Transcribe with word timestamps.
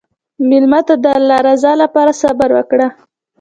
مېلمه 0.49 0.79
ته 0.87 0.95
د 1.03 1.05
الله 1.17 1.37
رضا 1.47 1.73
لپاره 1.83 2.11
صبر 2.21 2.49
وکړه. 2.57 2.87